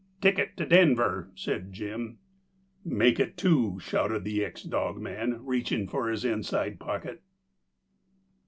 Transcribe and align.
"Ticket 0.19 0.57
to 0.57 0.65
Denver," 0.65 1.29
said 1.35 1.71
Jim. 1.71 2.17
"Make 2.83 3.19
it 3.19 3.37
two," 3.37 3.79
shouted 3.79 4.23
the 4.23 4.43
ex 4.43 4.63
dogman, 4.63 5.45
reaching 5.45 5.87
for 5.87 6.09
his 6.09 6.25
inside 6.25 6.79
pocket. 6.79 7.21